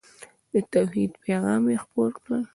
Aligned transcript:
د 0.51 0.53
توحید 0.73 1.11
پیغام 1.23 1.63
یې 1.71 1.77
خپور 1.83 2.11
کړ. 2.23 2.29